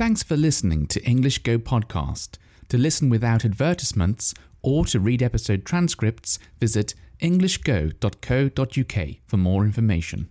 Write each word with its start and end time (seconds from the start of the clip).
Thanks 0.00 0.22
for 0.22 0.34
listening 0.34 0.86
to 0.86 1.04
English 1.04 1.42
Go 1.42 1.58
Podcast. 1.58 2.38
To 2.70 2.78
listen 2.78 3.10
without 3.10 3.44
advertisements 3.44 4.32
or 4.62 4.86
to 4.86 4.98
read 4.98 5.22
episode 5.22 5.66
transcripts, 5.66 6.38
visit 6.58 6.94
englishgo.co.uk 7.20 9.08
for 9.26 9.36
more 9.36 9.62
information. 9.62 10.30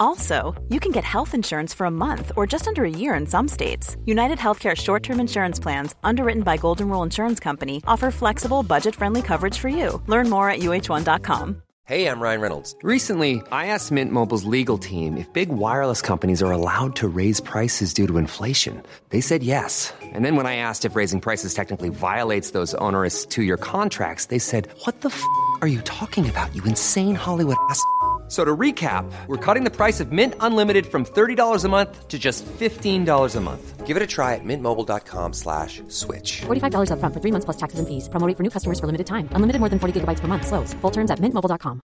Also, 0.00 0.60
you 0.70 0.80
can 0.80 0.92
get 0.92 1.04
health 1.04 1.34
insurance 1.34 1.74
for 1.74 1.84
a 1.84 1.90
month 1.90 2.32
or 2.34 2.46
just 2.46 2.66
under 2.66 2.84
a 2.84 2.90
year 2.90 3.14
in 3.14 3.26
some 3.26 3.46
states. 3.46 3.96
United 4.06 4.38
Healthcare 4.38 4.74
short 4.74 5.02
term 5.02 5.20
insurance 5.20 5.60
plans, 5.60 5.94
underwritten 6.02 6.42
by 6.42 6.56
Golden 6.56 6.88
Rule 6.88 7.02
Insurance 7.02 7.38
Company, 7.38 7.82
offer 7.86 8.10
flexible, 8.10 8.62
budget 8.62 8.96
friendly 8.96 9.20
coverage 9.22 9.58
for 9.58 9.68
you. 9.68 10.02
Learn 10.06 10.30
more 10.30 10.48
at 10.48 10.60
uh1.com. 10.60 11.62
Hey, 11.84 12.06
I'm 12.06 12.20
Ryan 12.20 12.40
Reynolds. 12.40 12.76
Recently, 12.84 13.42
I 13.50 13.66
asked 13.66 13.90
Mint 13.90 14.12
Mobile's 14.12 14.44
legal 14.44 14.78
team 14.78 15.16
if 15.16 15.30
big 15.32 15.48
wireless 15.48 16.00
companies 16.00 16.40
are 16.40 16.52
allowed 16.52 16.94
to 16.96 17.08
raise 17.08 17.40
prices 17.40 17.92
due 17.92 18.06
to 18.06 18.16
inflation. 18.16 18.80
They 19.08 19.20
said 19.20 19.42
yes. 19.42 19.92
And 20.00 20.24
then 20.24 20.36
when 20.36 20.46
I 20.46 20.54
asked 20.54 20.84
if 20.84 20.94
raising 20.94 21.20
prices 21.20 21.52
technically 21.52 21.88
violates 21.88 22.52
those 22.52 22.74
onerous 22.74 23.26
two 23.26 23.42
year 23.42 23.56
contracts, 23.56 24.26
they 24.26 24.38
said, 24.38 24.68
What 24.84 25.00
the 25.00 25.08
f 25.08 25.22
are 25.62 25.68
you 25.68 25.80
talking 25.80 26.30
about, 26.30 26.54
you 26.54 26.62
insane 26.62 27.16
Hollywood 27.16 27.56
ass? 27.68 27.84
F- 28.30 28.36
So 28.36 28.44
to 28.44 28.56
recap, 28.56 29.10
we're 29.26 29.36
cutting 29.44 29.64
the 29.64 29.74
price 29.76 29.98
of 29.98 30.12
Mint 30.12 30.34
Unlimited 30.38 30.86
from 30.86 31.04
$30 31.04 31.64
a 31.64 31.68
month 31.68 32.06
to 32.06 32.16
just 32.16 32.46
$15 32.46 33.36
a 33.36 33.40
month. 33.40 33.86
Give 33.88 33.96
it 33.96 34.02
a 34.04 34.06
try 34.06 34.36
at 34.36 34.44
mintmobile.com 34.44 35.32
slash 35.32 35.82
switch. 35.88 36.42
$45 36.46 36.90
upfront 36.92 37.12
for 37.12 37.18
three 37.20 37.32
months 37.32 37.44
plus 37.44 37.56
taxes 37.56 37.80
and 37.80 37.88
fees. 37.88 38.08
Promo 38.08 38.24
rate 38.28 38.36
for 38.36 38.44
new 38.44 38.50
customers 38.50 38.78
for 38.78 38.86
limited 38.86 39.08
time. 39.08 39.28
Unlimited 39.32 39.58
more 39.58 39.68
than 39.68 39.80
40 39.80 40.00
gigabytes 40.00 40.20
per 40.20 40.28
month. 40.28 40.46
Slows. 40.46 40.74
Full 40.74 40.92
terms 40.92 41.10
at 41.10 41.18
mintmobile.com. 41.18 41.80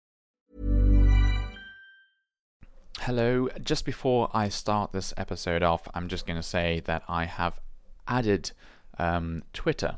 Hello. 3.01 3.49
Just 3.63 3.85
before 3.85 4.29
I 4.35 4.49
start 4.49 4.91
this 4.93 5.15
episode 5.17 5.63
off, 5.63 5.83
I'm 5.95 6.09
just 6.09 6.27
going 6.27 6.39
to 6.39 6.43
say 6.43 6.81
that 6.87 7.03
I 7.09 7.25
have 7.27 7.61
added 8.09 8.51
um, 8.99 9.43
Twitter, 9.53 9.97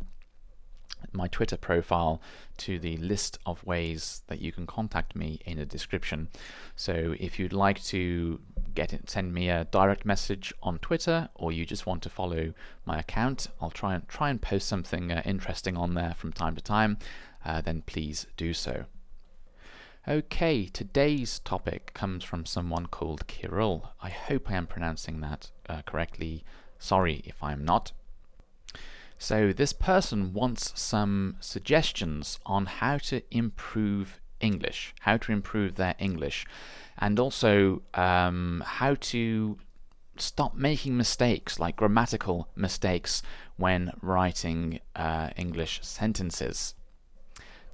my 1.12 1.28
Twitter 1.28 1.56
profile, 1.56 2.20
to 2.58 2.78
the 2.78 2.96
list 2.98 3.38
of 3.46 3.64
ways 3.64 4.22
that 4.28 4.40
you 4.40 4.52
can 4.52 4.66
contact 4.66 5.16
me 5.16 5.40
in 5.44 5.58
the 5.58 5.66
description. 5.66 6.28
So 6.76 7.14
if 7.18 7.38
you'd 7.38 7.52
like 7.52 7.82
to 7.84 8.40
get 8.74 8.92
it, 8.92 9.10
send 9.10 9.32
me 9.32 9.48
a 9.48 9.64
direct 9.64 10.04
message 10.04 10.52
on 10.62 10.78
Twitter, 10.78 11.28
or 11.34 11.52
you 11.52 11.64
just 11.64 11.86
want 11.86 12.02
to 12.02 12.10
follow 12.10 12.52
my 12.84 12.98
account, 12.98 13.48
I'll 13.60 13.70
try 13.70 13.94
and 13.94 14.08
try 14.08 14.30
and 14.30 14.40
post 14.40 14.68
something 14.68 15.12
uh, 15.12 15.22
interesting 15.24 15.76
on 15.76 15.94
there 15.94 16.14
from 16.16 16.32
time 16.32 16.54
to 16.56 16.62
time. 16.62 16.98
Uh, 17.44 17.60
then 17.60 17.82
please 17.82 18.26
do 18.36 18.54
so. 18.54 18.86
Okay, 20.06 20.66
today's 20.66 21.38
topic 21.38 21.92
comes 21.94 22.24
from 22.24 22.44
someone 22.44 22.86
called 22.86 23.26
Kirill. 23.26 23.90
I 24.02 24.10
hope 24.10 24.50
I 24.50 24.54
am 24.54 24.66
pronouncing 24.66 25.20
that 25.20 25.50
uh, 25.66 25.80
correctly. 25.86 26.44
Sorry 26.78 27.22
if 27.24 27.42
I 27.42 27.52
am 27.52 27.64
not. 27.64 27.92
So, 29.24 29.54
this 29.54 29.72
person 29.72 30.34
wants 30.34 30.78
some 30.78 31.36
suggestions 31.40 32.38
on 32.44 32.66
how 32.66 32.98
to 33.08 33.22
improve 33.30 34.20
English, 34.38 34.94
how 35.00 35.16
to 35.16 35.32
improve 35.32 35.76
their 35.76 35.94
English, 35.98 36.44
and 36.98 37.18
also 37.18 37.80
um, 37.94 38.62
how 38.66 38.96
to 39.12 39.56
stop 40.18 40.54
making 40.54 40.98
mistakes 40.98 41.58
like 41.58 41.76
grammatical 41.76 42.48
mistakes 42.54 43.22
when 43.56 43.92
writing 44.02 44.80
uh, 44.94 45.30
English 45.38 45.80
sentences. 45.80 46.74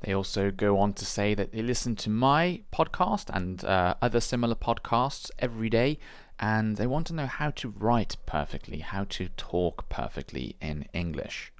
They 0.03 0.13
also 0.13 0.53
go 0.53 0.79
on 0.79 0.93
to 0.93 1.05
say 1.05 1.35
that 1.35 1.51
they 1.51 1.63
listen 1.63 1.97
to 1.97 2.11
my 2.11 2.63
podcast 2.73 3.29
and 3.35 3.65
uh, 3.65 3.97
other 4.01 4.21
similar 4.21 4.55
podcasts 4.55 5.33
every 5.41 5.69
day, 5.69 5.99
and 6.41 6.79
they 6.79 6.87
want 6.87 7.07
to 7.07 7.15
know 7.15 7.27
how 7.27 7.51
to 7.51 7.69
write 7.69 8.17
perfectly, 8.25 8.79
how 8.79 9.05
to 9.11 9.29
talk 9.37 9.89
perfectly 9.91 10.57
in 10.61 10.87
English. 10.95 11.53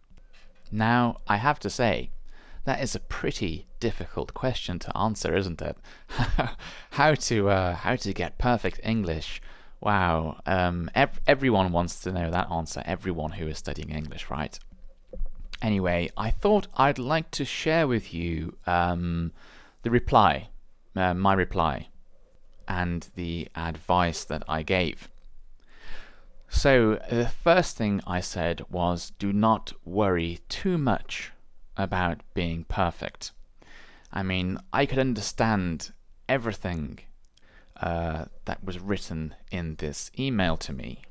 Now, 0.73 1.21
I 1.29 1.37
have 1.37 1.61
to 1.61 1.71
say, 1.71 2.11
that 2.65 2.83
is 2.83 2.95
a 2.95 3.01
pretty 3.01 3.67
difficult 3.79 4.33
question 4.33 4.79
to 4.79 4.97
answer, 4.97 5.37
isn't 5.37 5.61
it? 5.61 5.77
how 6.91 7.15
to 7.15 7.49
uh, 7.51 7.75
how 7.75 7.97
to 7.97 8.13
get 8.13 8.39
perfect 8.39 8.81
English? 8.83 9.43
Wow, 9.81 10.41
um, 10.47 10.91
ev- 10.95 11.21
everyone 11.27 11.73
wants 11.73 12.01
to 12.01 12.13
know 12.13 12.31
that 12.31 12.51
answer. 12.51 12.83
Everyone 12.85 13.33
who 13.33 13.47
is 13.47 13.59
studying 13.59 13.91
English, 13.91 14.31
right? 14.31 14.59
Anyway, 15.63 16.11
I 16.17 16.31
thought 16.31 16.69
I'd 16.75 16.99
like 16.99 17.31
to 17.33 17.45
share 17.45 17.87
with 17.87 18.15
you 18.15 18.57
um, 18.67 19.33
the 19.83 19.91
reply, 19.91 20.49
uh, 20.97 21.15
my 21.15 21.35
reply, 21.35 21.89
and 22.71 23.09
the 23.17 23.49
advice 23.57 24.23
that 24.23 24.45
I 24.49 24.63
gave. 24.63 25.09
So, 26.49 27.01
the 27.11 27.27
first 27.27 27.77
thing 27.77 28.01
I 28.07 28.21
said 28.21 28.65
was 28.71 29.13
do 29.19 29.33
not 29.33 29.73
worry 29.85 30.39
too 30.49 30.79
much 30.79 31.33
about 31.77 32.21
being 32.33 32.63
perfect. 32.65 33.33
I 34.13 34.23
mean, 34.23 34.59
I 34.73 34.87
could 34.87 35.01
understand 35.01 35.93
everything 36.29 37.01
uh, 37.81 38.27
that 38.45 38.63
was 38.63 38.79
written 38.79 39.35
in 39.51 39.75
this 39.77 40.13
email 40.17 40.57
to 40.59 40.73
me. 40.73 41.03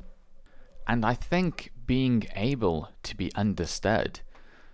And 0.87 1.05
I 1.05 1.13
think 1.13 1.73
being 1.85 2.25
able 2.35 2.89
to 3.03 3.17
be 3.17 3.35
understood 3.35 4.21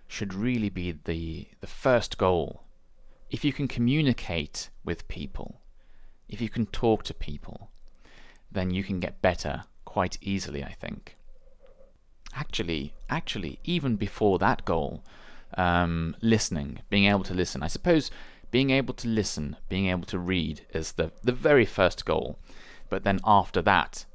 should 0.08 0.36
really 0.36 0.70
be 0.70 0.92
the, 0.92 1.48
the 1.62 1.68
first 1.86 2.20
goal. 2.20 2.64
If 3.32 3.44
you 3.44 3.54
can 3.54 3.68
communicate 3.68 4.70
with 4.84 5.08
people, 5.08 5.62
if 6.28 6.42
you 6.42 6.50
can 6.50 6.66
talk 6.68 7.04
to 7.04 7.14
people, 7.14 7.70
then 8.52 8.72
you 8.72 8.84
can 8.84 9.00
get 9.00 9.22
better 9.22 9.64
quite 9.84 10.18
easily, 10.22 10.64
I 10.64 10.74
think. 10.74 11.16
Actually, 12.34 12.94
actually, 13.10 13.60
even 13.64 13.96
before 13.96 14.40
that 14.40 14.66
goal, 14.66 15.04
um, 15.58 16.16
listening, 16.22 16.80
being 16.90 17.06
able 17.06 17.24
to 17.24 17.34
listen, 17.34 17.64
I 17.64 17.68
suppose 17.68 18.12
being 18.52 18.70
able 18.70 18.94
to 18.94 19.08
listen, 19.08 19.58
being 19.70 19.88
able 19.88 20.06
to 20.06 20.20
read 20.20 20.62
is 20.74 20.94
the, 20.94 21.12
the 21.24 21.32
very 21.32 21.66
first 21.66 22.06
goal. 22.06 22.40
But 22.90 23.04
then 23.04 23.20
after 23.26 23.62
that, 23.64 24.06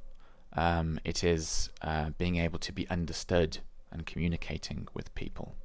um, 0.55 0.99
it 1.05 1.23
is 1.23 1.71
uh, 1.83 2.11
being 2.19 2.37
able 2.37 2.59
to 2.61 2.73
be 2.73 2.89
understood 2.89 3.59
and 3.91 4.07
communicating 4.07 4.89
with 4.95 5.15
people. 5.15 5.57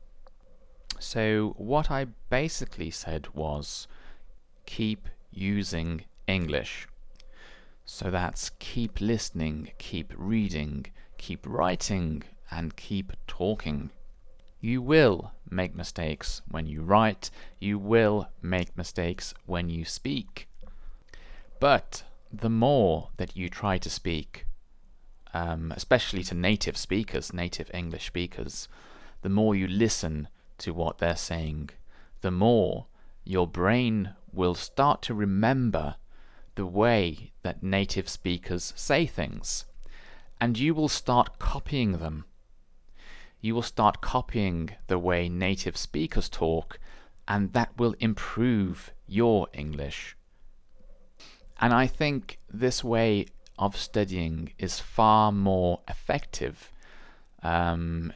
So, 1.00 1.54
what 1.58 1.92
I 1.92 2.08
basically 2.30 2.90
said 2.90 3.34
was 3.34 3.88
keep 4.66 5.10
using 5.32 6.06
English. 6.28 6.88
So 7.86 8.10
that's 8.10 8.50
keep 8.60 9.00
listening, 9.00 9.72
keep 9.78 10.14
reading, 10.18 10.88
keep 11.18 11.46
writing, 11.48 12.24
and 12.50 12.76
keep 12.76 13.14
talking. 13.28 13.92
You 14.60 14.82
will 14.82 15.32
make 15.50 15.76
mistakes 15.76 16.42
when 16.50 16.66
you 16.66 16.82
write, 16.82 17.30
you 17.60 17.78
will 17.78 18.30
make 18.42 18.76
mistakes 18.76 19.34
when 19.46 19.70
you 19.70 19.86
speak. 19.86 20.48
But 21.60 22.04
the 22.32 22.50
more 22.50 23.10
that 23.18 23.38
you 23.38 23.50
try 23.50 23.78
to 23.78 23.90
speak, 23.90 24.46
um, 25.34 25.72
especially 25.76 26.24
to 26.24 26.36
native 26.36 26.78
speakers, 26.78 27.34
native 27.34 27.70
English 27.74 28.08
speakers, 28.08 28.68
the 29.22 29.30
more 29.30 29.56
you 29.56 29.68
listen 29.68 30.28
to 30.58 30.74
what 30.74 30.98
they're 30.98 31.16
saying, 31.16 31.70
the 32.22 32.32
more 32.32 32.88
your 33.24 33.48
brain 33.48 34.16
will 34.34 34.56
start 34.56 35.02
to 35.04 35.14
remember 35.14 35.96
the 36.56 36.66
way 36.66 37.32
that 37.44 37.64
native 37.64 38.10
speakers 38.10 38.74
say 38.76 39.06
things. 39.06 39.66
And 40.40 40.58
you 40.58 40.74
will 40.74 40.90
start 40.90 41.40
copying 41.40 41.94
them. 41.94 42.26
You 43.42 43.56
will 43.56 43.62
start 43.62 44.02
copying 44.02 44.72
the 44.88 45.00
way 45.00 45.30
native 45.30 45.78
speakers 45.78 46.30
talk, 46.30 46.80
and 47.28 47.54
that 47.54 47.78
will 47.78 47.96
improve 48.00 48.92
your 49.08 49.48
English. 49.54 50.18
And 51.60 51.74
I 51.74 51.88
think 51.88 52.40
this 52.52 52.84
way 52.84 53.28
of 53.58 53.78
studying 53.78 54.52
is 54.58 54.80
far 54.80 55.32
more 55.32 55.82
effective. 55.88 56.72
Um, 57.44 58.12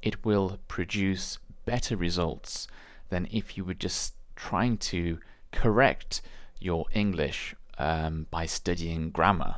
it 0.00 0.24
will 0.24 0.58
produce 0.68 1.38
better 1.64 1.96
results 1.96 2.66
than 3.10 3.28
if 3.30 3.56
you 3.56 3.64
were 3.64 3.74
just 3.74 4.14
trying 4.34 4.78
to 4.78 5.18
correct 5.52 6.22
your 6.58 6.86
English 6.92 7.54
um, 7.78 8.26
by 8.30 8.46
studying 8.46 9.10
grammar 9.10 9.56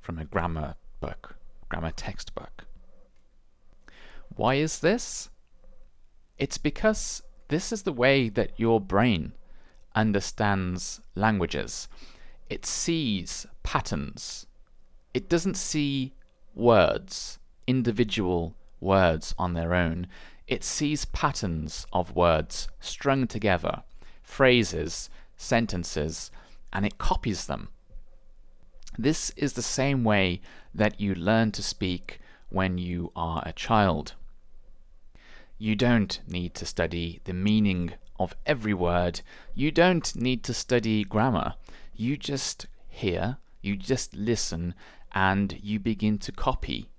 from 0.00 0.18
a 0.18 0.24
grammar 0.24 0.74
book, 1.00 1.36
grammar 1.68 1.92
textbook. 1.92 2.64
Why 4.34 4.54
is 4.54 4.80
this? 4.80 5.30
It's 6.38 6.58
because 6.58 7.22
this 7.48 7.72
is 7.72 7.82
the 7.82 7.92
way 7.92 8.28
that 8.28 8.58
your 8.58 8.80
brain 8.80 9.32
understands 9.94 11.00
languages. 11.14 11.88
it 12.48 12.64
sees 12.64 13.46
patterns. 13.62 14.46
It 15.12 15.28
doesn't 15.28 15.56
see 15.56 16.12
words, 16.54 17.38
individual 17.66 18.54
words 18.80 19.34
on 19.38 19.54
their 19.54 19.74
own. 19.74 20.06
It 20.46 20.62
sees 20.62 21.06
patterns 21.06 21.86
of 21.92 22.14
words 22.14 22.68
strung 22.78 23.26
together, 23.26 23.82
phrases, 24.22 25.10
sentences, 25.36 26.30
and 26.72 26.84
it 26.86 26.98
copies 26.98 27.46
them. 27.46 27.68
This 28.98 29.30
is 29.36 29.52
the 29.52 29.62
same 29.62 30.04
way 30.04 30.40
that 30.74 31.00
you 31.00 31.14
learn 31.14 31.52
to 31.52 31.62
speak 31.62 32.20
when 32.48 32.78
you 32.78 33.12
are 33.14 33.42
a 33.44 33.52
child. 33.52 34.14
You 35.58 35.74
don't 35.74 36.20
need 36.26 36.54
to 36.54 36.66
study 36.66 37.20
the 37.24 37.32
meaning 37.32 37.92
of 38.18 38.34
every 38.44 38.74
word. 38.74 39.20
You 39.54 39.70
don't 39.70 40.14
need 40.16 40.42
to 40.44 40.54
study 40.54 41.04
grammar. 41.04 41.54
You 41.94 42.16
just 42.16 42.66
hear, 42.88 43.38
you 43.62 43.76
just 43.76 44.14
listen, 44.14 44.74
and 45.12 45.58
you 45.62 45.78
begin 45.78 46.18
to 46.18 46.32
copy. 46.32 46.90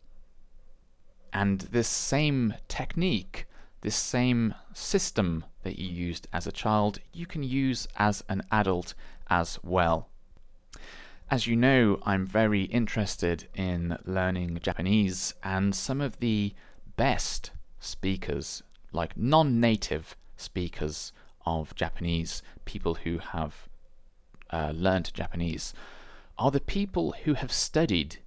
And 1.34 1.62
this 1.62 1.88
same 1.88 2.56
technique, 2.68 3.46
this 3.82 3.96
same 3.96 4.56
system 4.74 5.46
that 5.64 5.78
you 5.78 5.88
used 5.88 6.28
as 6.34 6.48
a 6.48 6.52
child, 6.52 7.00
you 7.14 7.26
can 7.26 7.44
use 7.44 7.88
as 7.98 8.24
an 8.28 8.42
adult 8.52 8.94
as 9.30 9.60
well. 9.64 10.10
As 11.30 11.46
you 11.46 11.56
know, 11.56 12.00
I'm 12.04 12.26
very 12.26 12.64
interested 12.64 13.48
in 13.54 13.98
learning 14.06 14.60
Japanese, 14.64 15.34
and 15.44 15.76
some 15.76 16.00
of 16.00 16.20
the 16.20 16.54
best 16.96 17.52
speakers, 17.80 18.64
like 18.92 19.18
non 19.18 19.60
native 19.60 20.16
speakers 20.38 21.12
of 21.46 21.76
Japanese, 21.76 22.42
people 22.66 22.96
who 22.96 23.18
have 23.18 23.68
uh, 24.52 24.72
learned 24.74 25.14
Japanese, 25.14 25.74
are 26.38 26.52
the 26.52 26.62
people 26.62 27.14
who 27.24 27.34
have 27.34 27.52
studied 27.52 28.18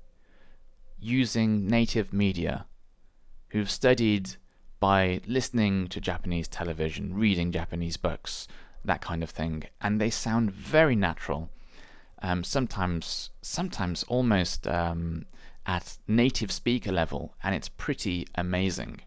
using 0.98 1.66
native 1.66 2.12
media, 2.12 2.66
who've 3.48 3.70
studied 3.70 4.36
by 4.78 5.20
listening 5.26 5.86
to 5.88 6.00
Japanese 6.00 6.48
television, 6.48 7.14
reading 7.14 7.52
Japanese 7.52 7.96
books, 7.96 8.48
that 8.84 9.00
kind 9.00 9.22
of 9.22 9.30
thing, 9.30 9.64
and 9.80 10.00
they 10.00 10.10
sound 10.10 10.50
very 10.50 10.96
natural. 10.96 11.50
Um, 12.22 12.44
sometimes, 12.44 13.30
sometimes 13.42 14.02
almost 14.04 14.66
um, 14.66 15.26
at 15.66 15.98
native 16.06 16.52
speaker 16.52 16.92
level, 16.92 17.34
and 17.42 17.54
it's 17.54 17.68
pretty 17.68 18.26
amazing. 18.34 19.00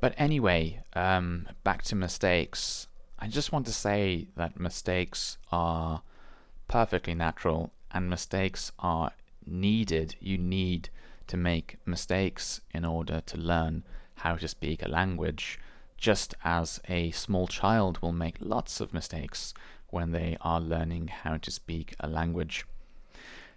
But 0.00 0.14
anyway, 0.18 0.82
um, 0.94 1.48
back 1.62 1.82
to 1.84 1.96
mistakes. 1.96 2.88
I 3.18 3.28
just 3.28 3.52
want 3.52 3.66
to 3.66 3.72
say 3.72 4.28
that 4.36 4.60
mistakes 4.60 5.38
are 5.50 6.02
perfectly 6.68 7.14
natural 7.14 7.72
and 7.90 8.10
mistakes 8.10 8.72
are 8.78 9.12
needed. 9.46 10.16
You 10.20 10.36
need 10.36 10.90
to 11.28 11.36
make 11.36 11.78
mistakes 11.86 12.60
in 12.72 12.84
order 12.84 13.22
to 13.26 13.38
learn 13.38 13.84
how 14.16 14.36
to 14.36 14.48
speak 14.48 14.82
a 14.82 14.88
language, 14.88 15.58
just 16.04 16.34
as 16.44 16.82
a 16.86 17.10
small 17.12 17.46
child 17.46 17.98
will 18.02 18.12
make 18.12 18.36
lots 18.38 18.78
of 18.78 18.92
mistakes 18.92 19.54
when 19.88 20.12
they 20.12 20.36
are 20.42 20.60
learning 20.60 21.08
how 21.08 21.38
to 21.38 21.50
speak 21.50 21.94
a 21.98 22.06
language. 22.06 22.66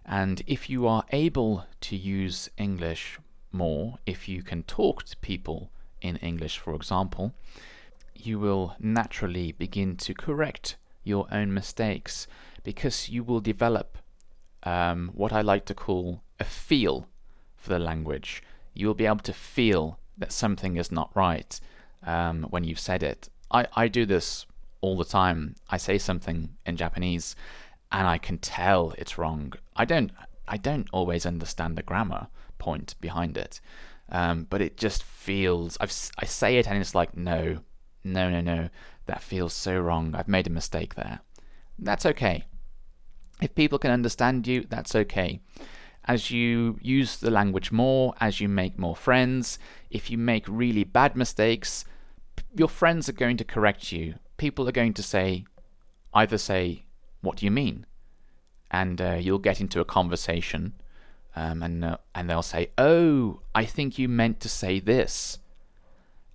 And 0.05 0.41
if 0.47 0.69
you 0.69 0.87
are 0.87 1.03
able 1.11 1.65
to 1.81 1.97
use 1.97 2.49
English 2.57 3.19
more, 3.51 3.97
if 4.05 4.29
you 4.29 4.43
can 4.43 4.63
talk 4.63 5.03
to 5.03 5.17
people 5.17 5.71
in 5.99 6.15
English, 6.29 6.57
for 6.57 6.73
example, 6.73 7.33
you 8.15 8.39
will 8.39 8.77
naturally 8.79 9.51
begin 9.51 9.97
to 9.97 10.13
correct 10.13 10.77
your 11.03 11.27
own 11.29 11.53
mistakes 11.53 12.27
because 12.63 13.09
you 13.09 13.25
will 13.25 13.41
develop 13.41 13.97
um, 14.63 15.11
what 15.13 15.33
I 15.33 15.41
like 15.41 15.65
to 15.65 15.73
call 15.73 16.21
a 16.39 16.45
feel 16.45 17.09
for 17.57 17.71
the 17.71 17.79
language. 17.79 18.41
You 18.73 18.87
will 18.87 19.01
be 19.03 19.05
able 19.05 19.27
to 19.31 19.33
feel 19.33 19.99
that 20.17 20.31
something 20.31 20.77
is 20.77 20.93
not 20.93 21.11
right 21.13 21.59
um, 22.03 22.43
when 22.49 22.63
you've 22.63 22.79
said 22.79 23.03
it. 23.03 23.29
I, 23.51 23.67
I 23.75 23.87
do 23.87 24.05
this 24.05 24.45
all 24.81 24.97
the 24.97 25.05
time. 25.05 25.55
I 25.69 25.77
say 25.77 25.97
something 25.97 26.49
in 26.65 26.77
Japanese 26.77 27.35
and 27.91 28.07
I 28.07 28.17
can 28.17 28.37
tell 28.37 28.93
it's 28.97 29.17
wrong. 29.17 29.53
I 29.75 29.85
don't 29.85 30.11
I 30.47 30.57
don't 30.57 30.87
always 30.93 31.25
understand 31.25 31.75
the 31.75 31.83
grammar 31.83 32.27
point 32.57 32.95
behind 33.01 33.37
it. 33.37 33.59
Um, 34.09 34.47
but 34.49 34.61
it 34.61 34.77
just 34.77 35.03
feels 35.03 35.77
I've, 35.81 35.93
I 36.17 36.25
say 36.25 36.57
it 36.57 36.67
and 36.67 36.79
it's 36.79 36.95
like 36.95 37.15
no, 37.17 37.59
no, 38.03 38.29
no, 38.29 38.41
no. 38.41 38.69
That 39.05 39.21
feels 39.21 39.53
so 39.53 39.79
wrong. 39.79 40.15
I've 40.15 40.27
made 40.27 40.47
a 40.47 40.51
mistake 40.51 40.95
there. 40.95 41.19
That's 41.79 42.05
okay. 42.05 42.45
If 43.41 43.55
people 43.55 43.79
can 43.79 43.91
understand 43.91 44.47
you, 44.47 44.65
that's 44.67 44.95
okay. 44.95 45.39
As 46.07 46.31
you 46.31 46.79
use 46.81 47.17
the 47.17 47.31
language 47.31 47.71
more, 47.71 48.13
as 48.19 48.39
you 48.39 48.47
make 48.47 48.79
more 48.79 48.95
friends, 48.95 49.59
if 49.91 50.09
you 50.09 50.17
make 50.17 50.45
really 50.47 50.85
bad 50.85 51.15
mistakes, 51.15 51.83
your 52.55 52.69
friends 52.69 53.09
are 53.09 53.13
going 53.13 53.37
to 53.37 53.43
correct 53.43 53.91
you. 53.91 54.15
People 54.37 54.67
are 54.69 54.73
going 54.73 54.93
to 54.93 55.03
say, 55.03 55.43
either 56.13 56.37
say, 56.37 56.85
What 57.21 57.37
do 57.37 57.45
you 57.45 57.51
mean? 57.51 57.85
And 58.71 59.01
uh, 59.01 59.17
you'll 59.19 59.39
get 59.39 59.59
into 59.59 59.81
a 59.81 59.85
conversation, 59.85 60.73
um, 61.35 61.61
and, 61.61 61.83
uh, 61.83 61.97
and 62.15 62.29
they'll 62.29 62.41
say, 62.41 62.69
Oh, 62.77 63.41
I 63.53 63.65
think 63.65 63.99
you 63.99 64.07
meant 64.07 64.39
to 64.41 64.49
say 64.49 64.79
this. 64.79 65.39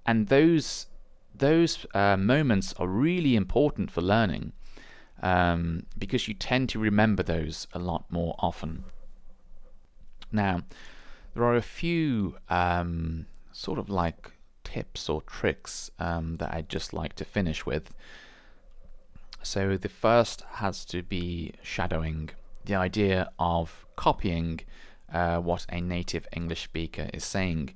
And 0.05 0.29
those 0.29 0.87
those 1.35 1.87
uh, 1.95 2.17
moments 2.17 2.75
are 2.79 2.87
really 2.87 3.37
important 3.37 3.91
for 3.91 4.03
learning 4.03 4.53
um, 5.23 5.87
because 5.99 6.29
you 6.29 6.35
tend 6.35 6.69
to 6.69 6.79
remember 6.79 7.23
those 7.23 7.67
a 7.73 7.79
lot 7.79 8.05
more 8.11 8.35
often. 8.39 8.85
Now, 10.33 10.63
there 11.35 11.45
are 11.45 11.57
a 11.57 11.63
few 11.63 12.37
um, 12.49 13.27
sort 13.53 13.79
of 13.79 13.89
like 13.89 14.33
tips 14.65 15.09
or 15.09 15.23
tricks 15.23 15.91
um, 15.99 16.37
that 16.37 16.53
I'd 16.55 16.69
just 16.69 16.93
like 16.93 17.15
to 17.17 17.25
finish 17.25 17.67
with. 17.67 17.93
So, 19.43 19.77
the 19.77 19.89
first 19.89 20.43
has 20.53 20.85
to 20.87 21.03
be 21.03 21.53
shadowing 21.63 22.31
the 22.65 22.77
idea 22.77 23.31
of 23.39 23.85
copying 23.97 24.61
uh, 25.13 25.39
what 25.39 25.67
a 25.69 25.81
native 25.81 26.27
English 26.33 26.65
speaker 26.65 27.11
is 27.13 27.25
saying. 27.25 27.75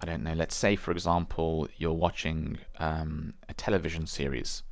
I 0.00 0.04
don't 0.04 0.22
know, 0.22 0.34
let's 0.34 0.54
say, 0.54 0.76
for 0.76 0.90
example, 0.90 1.68
you're 1.78 1.94
watching 1.94 2.58
um, 2.78 3.32
a 3.48 3.54
television 3.54 4.06
series 4.06 4.62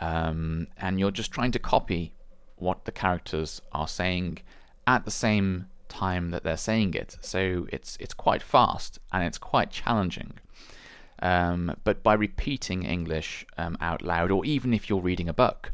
um, 0.00 0.68
and 0.78 0.98
you're 0.98 1.10
just 1.10 1.32
trying 1.32 1.52
to 1.52 1.58
copy 1.58 2.12
what 2.56 2.84
the 2.84 2.92
characters 2.92 3.60
are 3.72 3.88
saying 3.88 4.38
at 4.86 5.04
the 5.04 5.10
same 5.10 5.66
time 5.96 6.30
that 6.30 6.42
they're 6.44 6.64
saying 6.70 6.94
it. 6.94 7.16
So 7.20 7.66
it's 7.76 7.96
it's 8.00 8.14
quite 8.14 8.42
fast 8.42 8.98
and 9.12 9.24
it's 9.24 9.38
quite 9.38 9.70
challenging. 9.70 10.32
Um, 11.20 11.62
but 11.84 12.02
by 12.02 12.14
repeating 12.14 12.82
English 12.84 13.46
um, 13.56 13.76
out 13.80 14.02
loud, 14.02 14.30
or 14.30 14.44
even 14.44 14.74
if 14.74 14.88
you're 14.88 15.08
reading 15.10 15.28
a 15.28 15.40
book 15.44 15.72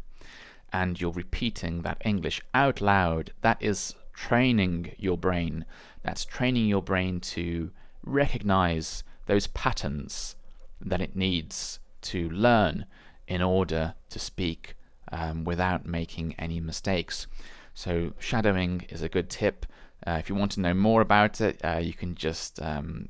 and 0.72 1.00
you're 1.00 1.24
repeating 1.24 1.82
that 1.82 2.02
English 2.04 2.40
out 2.54 2.80
loud, 2.80 3.32
that 3.40 3.58
is 3.60 3.94
training 4.12 4.94
your 4.98 5.18
brain. 5.18 5.64
That's 6.04 6.24
training 6.24 6.66
your 6.68 6.82
brain 6.82 7.20
to 7.34 7.70
recognize 8.04 9.04
those 9.26 9.48
patterns 9.48 10.36
that 10.80 11.00
it 11.00 11.16
needs 11.16 11.78
to 12.02 12.28
learn 12.30 12.86
in 13.26 13.42
order 13.42 13.94
to 14.10 14.18
speak 14.18 14.74
um, 15.10 15.44
without 15.44 15.86
making 15.86 16.34
any 16.38 16.60
mistakes. 16.60 17.26
So, 17.74 18.12
shadowing 18.18 18.86
is 18.88 19.02
a 19.02 19.08
good 19.08 19.30
tip. 19.30 19.66
Uh, 20.06 20.16
if 20.18 20.28
you 20.28 20.34
want 20.34 20.52
to 20.52 20.60
know 20.60 20.74
more 20.74 21.00
about 21.00 21.40
it, 21.40 21.60
uh, 21.64 21.78
you 21.78 21.94
can 21.94 22.14
just 22.14 22.60
um, 22.60 23.08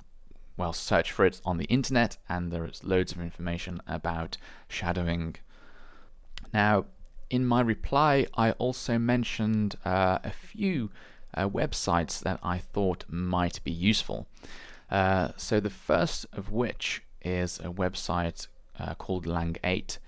well 0.56 0.72
search 0.72 1.10
for 1.10 1.24
it 1.24 1.40
on 1.44 1.58
the 1.58 1.64
internet, 1.64 2.16
and 2.28 2.52
there's 2.52 2.84
loads 2.84 3.12
of 3.12 3.20
information 3.20 3.80
about 3.86 4.36
shadowing. 4.68 5.36
Now, 6.52 6.84
in 7.30 7.46
my 7.46 7.60
reply, 7.62 8.26
I 8.36 8.52
also 8.52 8.98
mentioned 8.98 9.76
uh, 9.84 10.18
a 10.22 10.30
few 10.30 10.90
uh, 11.34 11.48
websites 11.48 12.20
that 12.20 12.38
I 12.42 12.58
thought 12.58 13.04
might 13.08 13.62
be 13.64 13.72
useful. 13.72 14.26
Uh, 14.90 15.28
so, 15.36 15.58
the 15.58 15.70
first 15.70 16.26
of 16.32 16.52
which 16.52 17.02
is 17.22 17.58
a 17.60 17.70
website 17.70 18.48
uh, 18.78 18.94
called 18.94 19.26
Lang8. 19.26 19.98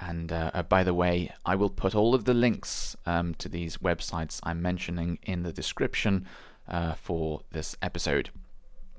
And 0.00 0.32
uh, 0.32 0.50
uh, 0.54 0.62
by 0.62 0.82
the 0.82 0.94
way, 0.94 1.30
I 1.44 1.54
will 1.54 1.68
put 1.68 1.94
all 1.94 2.14
of 2.14 2.24
the 2.24 2.34
links 2.34 2.96
um, 3.04 3.34
to 3.34 3.48
these 3.48 3.76
websites 3.76 4.40
I'm 4.42 4.62
mentioning 4.62 5.18
in 5.22 5.42
the 5.42 5.52
description 5.52 6.26
uh, 6.66 6.94
for 6.94 7.42
this 7.52 7.76
episode. 7.82 8.30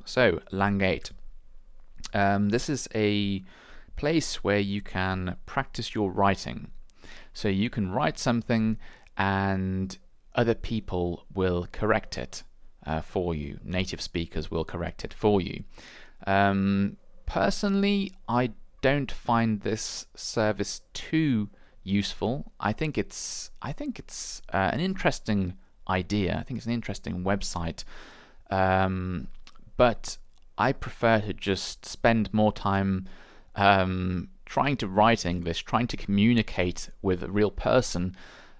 So, 0.05 0.39
Lang8. 0.51 1.11
Um, 2.13 2.49
this 2.49 2.69
is 2.69 2.87
a 2.93 3.43
place 3.95 4.43
where 4.43 4.59
you 4.59 4.81
can 4.81 5.37
practice 5.45 5.95
your 5.95 6.11
writing. 6.11 6.69
So, 7.33 7.47
you 7.47 7.71
can 7.71 7.91
write 7.91 8.19
something 8.19 8.77
and 9.17 9.97
other 10.35 10.55
people 10.55 11.25
will 11.33 11.67
correct 11.71 12.17
it 12.17 12.43
uh, 12.85 13.01
for 13.01 13.33
you. 13.33 13.59
Native 13.63 14.01
speakers 14.01 14.51
will 14.51 14.65
correct 14.65 15.03
it 15.03 15.13
for 15.13 15.41
you. 15.41 15.63
Um, 16.27 16.97
personally, 17.25 18.13
I 18.27 18.51
don't 18.81 19.11
find 19.11 19.61
this 19.61 20.07
service 20.15 20.81
too 20.93 21.49
useful. 21.83 22.51
I 22.59 22.73
think 22.73 22.97
it's 22.97 23.51
I 23.61 23.71
think 23.71 23.99
it's 23.99 24.41
uh, 24.53 24.69
an 24.73 24.79
interesting 24.79 25.57
idea. 25.87 26.37
I 26.39 26.43
think 26.43 26.57
it's 26.57 26.67
an 26.67 26.73
interesting 26.73 27.23
website. 27.23 27.83
Um, 28.49 29.27
but 29.77 30.17
I 30.57 30.73
prefer 30.73 31.21
to 31.21 31.33
just 31.33 31.85
spend 31.85 32.33
more 32.33 32.51
time 32.51 33.07
um, 33.55 34.29
trying 34.45 34.77
to 34.77 34.87
write 34.87 35.25
English, 35.25 35.63
trying 35.63 35.87
to 35.87 35.97
communicate 35.97 36.89
with 37.01 37.23
a 37.23 37.31
real 37.31 37.51
person, 37.51 38.15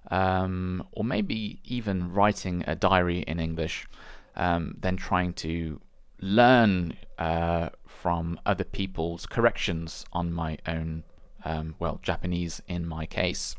um, 0.09 0.87
or 0.93 1.03
maybe 1.03 1.59
even 1.63 2.11
writing 2.11 2.63
a 2.65 2.75
diary 2.75 3.19
in 3.19 3.39
English, 3.39 3.87
um, 4.35 4.75
than 4.79 4.97
trying 4.97 5.33
to 5.33 5.79
learn 6.21 6.97
uh, 7.17 7.69
from 7.85 8.39
other 8.45 8.63
people's 8.63 9.25
corrections 9.25 10.05
on 10.13 10.31
my 10.31 10.57
own, 10.67 11.03
um, 11.43 11.75
well, 11.79 11.99
Japanese 12.01 12.61
in 12.67 12.87
my 12.87 13.05
case. 13.05 13.55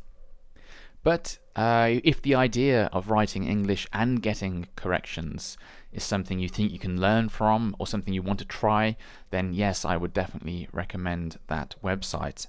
But 1.02 1.38
uh, 1.56 1.96
if 2.04 2.22
the 2.22 2.36
idea 2.36 2.88
of 2.92 3.10
writing 3.10 3.44
English 3.44 3.88
and 3.92 4.22
getting 4.22 4.68
corrections 4.76 5.58
is 5.92 6.04
something 6.04 6.38
you 6.38 6.48
think 6.48 6.72
you 6.72 6.78
can 6.78 7.00
learn 7.00 7.28
from 7.28 7.74
or 7.78 7.86
something 7.86 8.14
you 8.14 8.22
want 8.22 8.38
to 8.38 8.44
try, 8.44 8.96
then 9.30 9.52
yes, 9.52 9.84
I 9.84 9.96
would 9.96 10.12
definitely 10.12 10.68
recommend 10.72 11.38
that 11.48 11.74
website. 11.82 12.46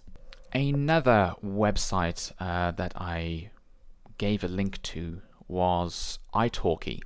Another 0.53 1.34
website 1.43 2.32
uh, 2.39 2.72
that 2.72 2.93
I 2.96 3.50
gave 4.20 4.43
a 4.43 4.48
link 4.48 4.82
to 4.84 5.22
was 5.48 6.20
italki. 6.34 7.01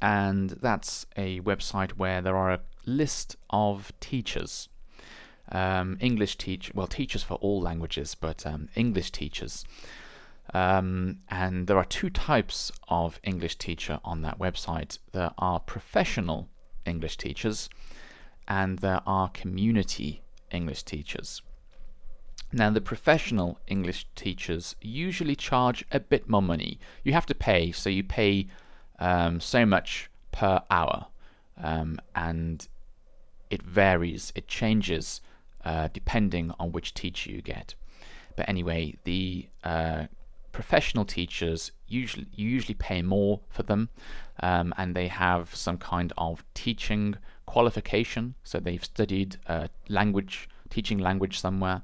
And 0.00 0.50
that's 0.50 1.06
a 1.16 1.40
website 1.40 1.92
where 1.92 2.22
there 2.22 2.36
are 2.36 2.52
a 2.52 2.60
list 2.86 3.36
of 3.50 3.92
teachers. 4.00 4.68
Um, 5.50 5.96
English 6.00 6.36
teach 6.36 6.74
well 6.74 6.86
teachers 6.86 7.22
for 7.22 7.34
all 7.34 7.60
languages, 7.60 8.14
but 8.14 8.46
um, 8.46 8.68
English 8.74 9.10
teachers 9.12 9.64
um, 10.54 11.18
and 11.28 11.66
there 11.66 11.76
are 11.76 11.84
two 11.84 12.10
types 12.10 12.72
of 12.88 13.20
English 13.22 13.56
teacher 13.56 14.00
on 14.04 14.22
that 14.22 14.38
website. 14.38 14.98
There 15.12 15.32
are 15.38 15.60
professional 15.60 16.48
English 16.86 17.18
teachers 17.18 17.68
and 18.46 18.78
there 18.78 19.02
are 19.06 19.28
community 19.28 20.22
English 20.50 20.84
teachers. 20.84 21.42
Now, 22.50 22.70
the 22.70 22.80
professional 22.80 23.58
English 23.66 24.06
teachers 24.14 24.74
usually 24.80 25.36
charge 25.36 25.84
a 25.92 26.00
bit 26.00 26.30
more 26.30 26.40
money. 26.40 26.78
You 27.04 27.12
have 27.12 27.26
to 27.26 27.34
pay, 27.34 27.72
so 27.72 27.90
you 27.90 28.02
pay 28.02 28.46
um, 28.98 29.40
so 29.40 29.64
much 29.64 30.10
per 30.32 30.62
hour, 30.70 31.06
um, 31.62 31.98
and 32.14 32.68
it 33.50 33.62
varies, 33.62 34.32
it 34.34 34.48
changes 34.48 35.20
uh, 35.64 35.88
depending 35.92 36.52
on 36.58 36.72
which 36.72 36.94
teacher 36.94 37.30
you 37.30 37.42
get. 37.42 37.74
But 38.36 38.48
anyway, 38.48 38.96
the 39.04 39.48
uh, 39.64 40.04
professional 40.52 41.04
teachers 41.04 41.72
usually 41.86 42.26
usually 42.34 42.74
pay 42.74 43.02
more 43.02 43.40
for 43.48 43.62
them, 43.62 43.88
um, 44.40 44.72
and 44.76 44.94
they 44.94 45.08
have 45.08 45.54
some 45.54 45.78
kind 45.78 46.12
of 46.16 46.44
teaching 46.54 47.16
qualification. 47.46 48.34
So 48.44 48.60
they've 48.60 48.84
studied 48.84 49.38
uh, 49.46 49.68
language, 49.88 50.48
teaching 50.70 50.98
language 50.98 51.40
somewhere, 51.40 51.82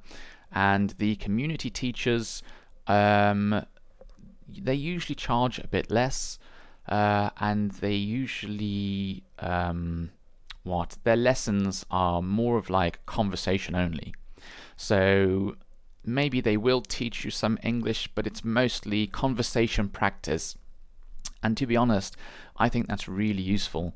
and 0.52 0.90
the 0.98 1.16
community 1.16 1.70
teachers 1.70 2.42
um, 2.86 3.64
they 4.48 4.74
usually 4.74 5.14
charge 5.14 5.58
a 5.58 5.66
bit 5.66 5.90
less, 5.90 6.38
uh, 6.88 7.30
and 7.40 7.70
they 7.72 7.94
usually 7.94 9.24
um, 9.38 10.10
what 10.62 10.96
their 11.04 11.16
lessons 11.16 11.84
are 11.90 12.20
more 12.22 12.58
of 12.58 12.70
like 12.70 13.04
conversation 13.06 13.74
only. 13.74 14.14
So 14.76 15.56
maybe 16.04 16.40
they 16.40 16.56
will 16.56 16.82
teach 16.82 17.24
you 17.24 17.30
some 17.30 17.58
English, 17.62 18.08
but 18.14 18.26
it's 18.26 18.44
mostly 18.44 19.06
conversation 19.06 19.88
practice. 19.88 20.56
And 21.42 21.56
to 21.56 21.66
be 21.66 21.76
honest, 21.76 22.16
I 22.56 22.68
think 22.68 22.88
that's 22.88 23.08
really 23.08 23.42
useful. 23.42 23.94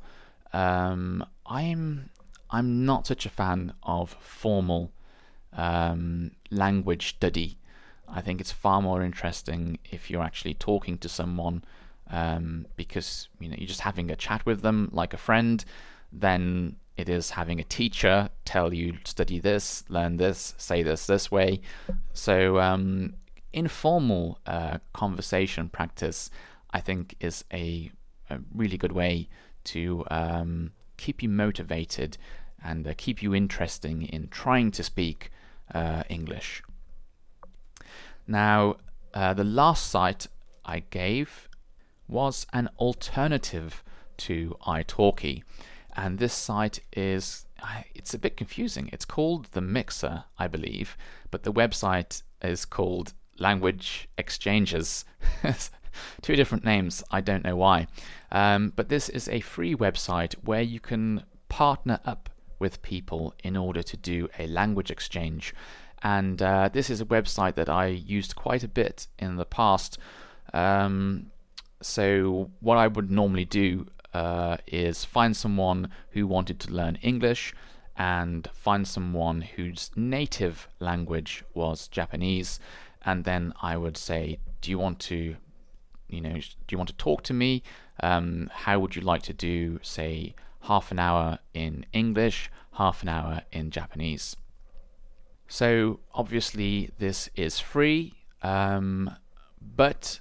Um, 0.52 1.25
I'm 1.47 2.11
I'm 2.50 2.87
not 2.87 3.07
such 3.07 3.26
a 3.26 3.30
fan 3.30 3.75
of 3.83 4.16
formal 4.21 4.92
um, 5.52 6.30
language 6.50 7.09
study. 7.09 7.59
I 8.09 8.23
think 8.23 8.40
it's 8.40 8.52
far 8.52 8.80
more 8.80 9.02
interesting 9.02 9.78
if 9.90 10.11
you're 10.11 10.23
actually 10.23 10.54
talking 10.54 10.97
to 10.99 11.09
someone 11.11 11.62
um, 12.11 12.67
because 12.77 13.29
you 13.41 13.49
know 13.49 13.57
you're 13.59 13.69
just 13.69 13.81
having 13.81 14.11
a 14.11 14.17
chat 14.17 14.45
with 14.47 14.62
them 14.62 14.88
like 14.93 15.15
a 15.15 15.19
friend. 15.19 15.65
Then 16.12 16.77
it 16.97 17.09
is 17.09 17.31
having 17.31 17.61
a 17.61 17.65
teacher 17.65 18.29
tell 18.45 18.75
you 18.75 18.99
study 19.05 19.38
this, 19.38 19.85
learn 19.88 20.17
this, 20.17 20.55
say 20.59 20.83
this 20.83 21.07
this 21.07 21.31
way. 21.31 21.61
So 22.12 22.59
um, 22.59 23.15
informal 23.53 24.41
uh, 24.47 24.79
conversation 24.93 25.69
practice, 25.69 26.31
I 26.73 26.81
think, 26.81 27.15
is 27.21 27.45
a, 27.53 27.93
a 28.31 28.38
really 28.55 28.77
good 28.77 28.93
way 28.93 29.29
to 29.65 30.05
um, 30.11 30.73
keep 30.97 31.23
you 31.23 31.29
motivated 31.29 32.19
and 32.62 32.87
uh, 32.87 32.95
keep 32.97 33.23
you 33.23 33.35
interesting 33.35 34.03
in 34.03 34.29
trying 34.29 34.71
to 34.73 34.83
speak 34.83 35.31
uh, 35.73 36.03
English. 36.09 36.62
Now, 38.27 38.77
uh, 39.15 39.35
the 39.35 39.45
last 39.45 39.88
site 39.88 40.27
I 40.65 40.81
gave 40.81 41.48
was 42.09 42.47
an 42.53 42.69
alternative 42.79 43.85
to 44.17 44.57
italki 44.67 45.43
and 45.97 46.19
this 46.19 46.33
site 46.33 46.81
is 46.93 47.47
it's 47.95 48.15
a 48.15 48.19
bit 48.19 48.37
confusing. 48.37 48.88
It's 48.93 49.05
called 49.05 49.47
the 49.47 49.61
Mixxer, 49.61 50.25
I 50.38 50.47
believe, 50.47 50.97
but 51.31 51.43
the 51.43 51.53
website 51.53 52.23
is 52.41 52.65
called 52.65 53.15
Language 53.38 54.09
Exchanges. 54.17 55.05
Two 56.23 56.37
different 56.37 56.65
names. 56.65 57.03
I 57.11 57.21
don't 57.21 57.45
know 57.45 57.57
why. 57.57 57.88
Um, 58.31 58.73
but 58.77 58.88
this 58.88 59.09
is 59.09 59.29
a 59.29 59.41
free 59.41 59.75
website 59.75 60.35
where 60.45 60.62
you 60.62 60.79
can 60.79 61.25
partner 61.49 61.99
up 62.05 62.31
with 62.61 62.83
people 62.83 63.35
in 63.43 63.57
order 63.57 63.83
to 63.83 63.97
do 63.97 64.29
a 64.38 64.47
language 64.47 64.91
exchange. 64.91 65.55
And 66.03 66.41
uh, 66.41 66.69
this 66.73 66.91
is 66.91 67.00
a 67.00 67.07
website 67.07 67.55
that 67.57 67.69
I 67.69 67.87
used 67.87 68.37
quite 68.37 68.62
a 68.62 68.69
bit 68.69 69.09
in 69.19 69.37
the 69.37 69.45
past. 69.45 69.99
Um, 70.55 71.33
so, 71.80 72.50
what 72.61 72.76
I 72.76 72.88
would 72.88 73.11
normally 73.11 73.44
do 73.44 73.87
uh, 74.14 74.56
is 74.66 75.04
find 75.04 75.37
someone 75.37 75.90
who 76.11 76.26
wanted 76.26 76.58
to 76.61 76.73
learn 76.73 76.97
English 77.02 77.54
and 77.97 78.49
find 78.52 78.87
someone 78.87 79.42
whose 79.42 79.90
native 79.97 80.68
language 80.80 81.44
was 81.54 81.88
Japanese, 81.88 82.61
and 83.04 83.25
then 83.25 83.52
I 83.62 83.76
would 83.76 83.97
say, 83.97 84.38
"Do 84.61 84.70
you 84.70 84.78
want 84.78 84.99
to, 85.00 85.37
you 86.08 86.20
know, 86.20 86.35
do 86.35 86.70
you 86.70 86.78
want 86.78 86.90
to 86.90 86.97
talk 86.97 87.23
to 87.25 87.35
me? 87.35 87.62
Um, 88.00 88.50
how 88.52 88.78
would 88.78 88.94
you 88.97 89.02
like 89.02 89.23
to 89.23 89.32
do, 89.32 89.80
say, 89.82 90.35
half 90.62 90.90
an 90.92 90.99
hour 90.99 91.38
in 91.54 91.87
English, 91.92 92.50
half 92.73 93.02
an 93.02 93.08
hour 93.08 93.42
in 93.52 93.70
Japanese?" 93.70 94.37
So 95.49 96.00
obviously 96.12 96.90
this 96.99 97.30
is 97.35 97.58
free, 97.58 98.14
um, 98.42 99.11
but 99.61 100.20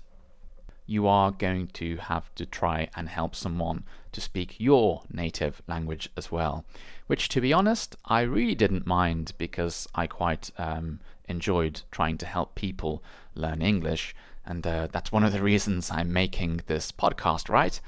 you 0.87 1.05
are 1.05 1.31
going 1.31 1.67
to 1.67 1.97
have 1.97 2.33
to 2.35 2.45
try 2.45 2.89
and 2.95 3.09
help 3.09 3.35
someone 3.35 3.83
to 4.13 4.21
speak 4.21 4.55
your 4.57 5.03
native 5.11 5.61
language 5.67 6.09
as 6.17 6.31
well. 6.31 6.65
Which, 7.05 7.29
to 7.29 7.41
be 7.41 7.53
honest, 7.53 7.95
I 8.05 8.21
really 8.21 8.55
didn't 8.55 8.87
mind 8.87 9.33
because 9.37 9.87
I 9.93 10.07
quite 10.07 10.49
um, 10.57 10.99
enjoyed 11.27 11.81
trying 11.91 12.17
to 12.19 12.25
help 12.25 12.55
people 12.55 13.03
learn 13.35 13.61
English, 13.61 14.15
and 14.45 14.65
uh, 14.65 14.87
that's 14.91 15.11
one 15.11 15.25
of 15.25 15.33
the 15.33 15.43
reasons 15.43 15.91
I'm 15.91 16.11
making 16.11 16.61
this 16.67 16.91
podcast, 16.91 17.49
right? 17.49 17.79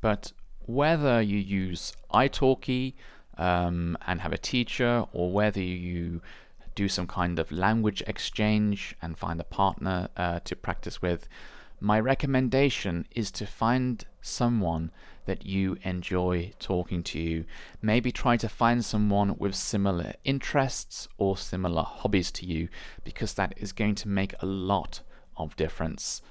But 0.00 0.32
whether 0.66 1.20
you 1.20 1.38
use 1.38 1.92
italki 2.14 2.94
um, 3.36 3.98
and 4.06 4.20
have 4.20 4.32
a 4.32 4.38
teacher, 4.38 5.04
or 5.12 5.32
whether 5.32 5.60
you 5.60 6.22
do 6.80 6.88
some 6.88 7.06
kind 7.06 7.38
of 7.38 7.52
language 7.52 8.02
exchange 8.06 8.96
and 9.02 9.18
find 9.18 9.38
a 9.38 9.44
partner 9.60 10.08
uh, 10.16 10.40
to 10.48 10.56
practice 10.56 11.02
with, 11.02 11.28
my 11.78 12.00
recommendation 12.00 13.06
is 13.14 13.30
to 13.30 13.46
find 13.46 14.06
someone 14.22 14.90
that 15.26 15.44
you 15.44 15.76
enjoy 15.82 16.50
talking 16.58 17.02
to. 17.02 17.44
Maybe 17.82 18.10
try 18.10 18.38
to 18.38 18.48
find 18.48 18.82
someone 18.82 19.36
with 19.36 19.54
similar 19.54 20.14
interests 20.24 21.06
or 21.18 21.36
similar 21.36 21.82
hobbies 21.82 22.30
to 22.32 22.46
you, 22.46 22.68
because 23.04 23.34
that 23.34 23.52
is 23.58 23.72
going 23.72 23.96
to 23.96 24.08
make 24.08 24.34
a 24.40 24.46
lot 24.46 25.02
of 25.36 25.56
difference 25.56 26.22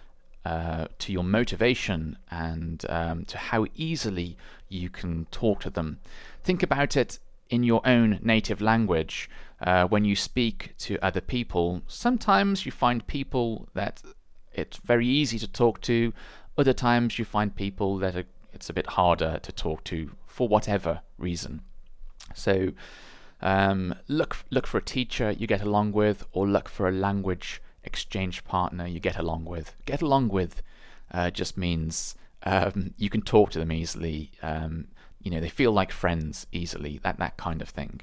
uh, 0.46 0.86
to 0.98 1.12
your 1.12 1.24
motivation 1.24 2.18
and 2.32 2.86
um, 2.90 3.26
to 3.26 3.38
how 3.38 3.68
easily 3.76 4.36
you 4.68 4.90
can 4.90 5.26
talk 5.30 5.60
to 5.62 5.70
them. 5.70 6.00
Think 6.44 6.64
about 6.64 6.98
it 6.98 7.20
in 7.50 7.64
your 7.64 7.82
own 7.86 8.20
native 8.22 8.62
language. 8.62 9.30
Uh, 9.62 9.86
when 9.88 10.06
you 10.06 10.16
speak 10.16 10.74
to 10.78 10.98
other 11.02 11.22
people, 11.22 11.82
sometimes 11.88 12.66
you 12.66 12.72
find 12.72 13.06
people 13.08 13.68
that 13.74 14.02
it's 14.54 14.78
very 14.78 15.08
easy 15.08 15.40
to 15.40 15.48
talk 15.48 15.82
to. 15.82 16.14
Other 16.58 16.74
times 16.74 17.20
you 17.20 17.26
find 17.26 17.56
people 17.56 17.98
that 18.00 18.16
are, 18.16 18.26
it's 18.54 18.70
a 18.70 18.74
bit 18.74 18.88
harder 18.88 19.40
to 19.42 19.52
talk 19.52 19.84
to 19.86 20.12
for 20.26 20.48
whatever 20.48 21.02
reason. 21.18 21.62
So 22.34 22.72
Um, 23.42 23.96
look 24.08 24.36
look 24.50 24.68
for 24.68 24.78
a 24.80 24.84
teacher 24.84 25.32
you 25.32 25.48
get 25.48 25.62
along 25.62 25.94
with, 25.94 26.26
or 26.32 26.46
look 26.48 26.70
for 26.70 26.88
a 26.88 26.92
language 26.92 27.62
exchange 27.84 28.44
partner 28.44 28.86
you 28.86 29.00
get 29.00 29.18
along 29.18 29.46
with. 29.46 29.76
Get 29.86 30.02
along 30.02 30.28
with 30.34 30.62
uh, 31.14 31.30
just 31.32 31.58
means 31.58 32.16
um, 32.44 32.94
you 32.98 33.10
can 33.10 33.22
talk 33.22 33.52
to 33.52 33.60
them 33.60 33.72
easily. 33.72 34.32
Um, 34.42 34.88
you 35.24 35.32
know, 35.32 35.40
they 35.40 35.50
feel 35.50 35.72
like 35.72 35.94
friends 35.94 36.48
easily. 36.52 37.00
That 37.04 37.18
that 37.18 37.38
kind 37.38 37.62
of 37.62 37.70
thing. 37.70 38.02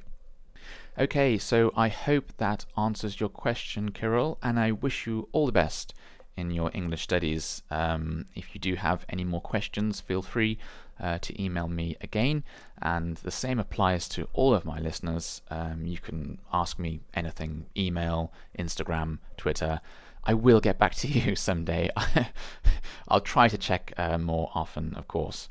Okay, 0.98 1.36
so 1.36 1.74
I 1.76 1.88
hope 1.88 2.32
that 2.38 2.64
answers 2.74 3.20
your 3.20 3.28
question, 3.28 3.90
Kirill, 3.90 4.38
and 4.42 4.58
I 4.58 4.70
wish 4.70 5.06
you 5.06 5.28
all 5.32 5.44
the 5.44 5.52
best 5.52 5.92
in 6.38 6.50
your 6.50 6.70
English 6.72 7.02
studies. 7.02 7.62
Um, 7.70 8.24
if 8.34 8.54
you 8.54 8.60
do 8.60 8.76
have 8.76 9.04
any 9.10 9.22
more 9.22 9.42
questions, 9.42 10.00
feel 10.00 10.22
free 10.22 10.56
uh, 10.98 11.18
to 11.18 11.42
email 11.42 11.68
me 11.68 11.98
again. 12.00 12.44
And 12.80 13.18
the 13.18 13.30
same 13.30 13.58
applies 13.58 14.08
to 14.10 14.26
all 14.32 14.54
of 14.54 14.64
my 14.64 14.78
listeners. 14.78 15.42
Um, 15.50 15.84
you 15.84 15.98
can 15.98 16.38
ask 16.50 16.78
me 16.78 17.00
anything 17.12 17.66
email, 17.76 18.32
Instagram, 18.58 19.18
Twitter. 19.36 19.82
I 20.24 20.32
will 20.32 20.60
get 20.60 20.78
back 20.78 20.94
to 20.94 21.08
you 21.18 21.36
someday. 21.36 21.90
I'll 23.08 23.20
try 23.20 23.48
to 23.48 23.58
check 23.58 23.92
uh, 23.98 24.16
more 24.16 24.50
often, 24.54 24.94
of 24.94 25.08
course. 25.08 25.50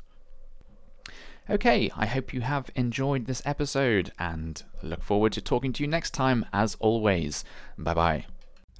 Okay, 1.48 1.90
I 1.96 2.06
hope 2.06 2.34
you 2.34 2.40
have 2.40 2.70
enjoyed 2.74 3.26
this 3.26 3.40
episode 3.44 4.10
and 4.18 4.60
look 4.82 5.02
forward 5.02 5.32
to 5.34 5.40
talking 5.40 5.72
to 5.74 5.82
you 5.84 5.88
next 5.88 6.10
time 6.10 6.44
as 6.52 6.76
always. 6.80 7.44
Bye 7.78 7.94
bye. 7.94 8.26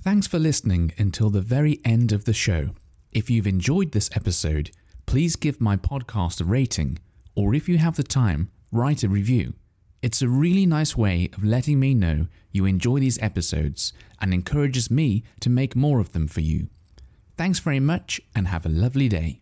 Thanks 0.03 0.27
for 0.27 0.41
listening 0.41 0.93
until 0.99 1.31
the 1.31 1.41
very 1.41 1.81
end 1.85 2.11
of 2.11 2.25
the 2.25 2.33
show. 2.33 2.71
If 3.13 3.31
you've 3.31 3.47
enjoyed 3.47 3.93
this 3.93 4.11
episode, 4.15 4.73
please 5.07 5.37
give 5.37 5.61
my 5.61 5.77
podcast 5.77 6.41
a 6.41 6.45
rating, 6.45 6.99
or 7.37 7.55
if 7.55 7.69
you 7.69 7.79
have 7.79 7.97
the 7.97 8.03
time, 8.03 8.51
write 8.73 9.05
a 9.05 9.09
review. 9.09 9.55
It's 10.03 10.21
a 10.21 10.29
really 10.29 10.67
nice 10.67 10.97
way 10.97 11.31
of 11.35 11.45
letting 11.45 11.79
me 11.79 11.95
know 11.95 12.27
you 12.51 12.65
enjoy 12.65 12.99
these 12.99 13.21
episodes 13.23 13.93
and 14.21 14.35
encourages 14.35 14.91
me 14.91 15.23
to 15.41 15.51
make 15.51 15.77
more 15.77 16.01
of 16.01 16.13
them 16.13 16.27
for 16.27 16.41
you. 16.41 16.69
Thanks 17.37 17.61
very 17.61 17.81
much 17.81 18.21
and 18.35 18.49
have 18.49 18.67
a 18.67 18.71
lovely 18.71 19.09
day. 19.09 19.41